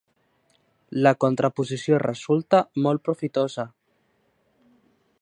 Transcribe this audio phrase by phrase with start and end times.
[1.07, 3.71] La contraposició resulta molt profitosa.